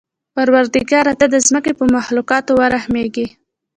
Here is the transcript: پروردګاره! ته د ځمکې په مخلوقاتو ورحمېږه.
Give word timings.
پروردګاره! 0.35 1.13
ته 1.19 1.25
د 1.33 1.35
ځمکې 1.47 1.71
په 1.79 1.85
مخلوقاتو 1.95 2.51
ورحمېږه. 2.61 3.27